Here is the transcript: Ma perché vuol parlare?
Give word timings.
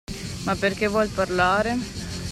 Ma 0.45 0.55
perché 0.55 0.87
vuol 0.87 1.09
parlare? 1.09 1.77